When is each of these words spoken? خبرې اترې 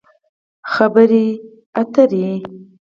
خبرې 0.73 1.21
اترې 1.81 2.27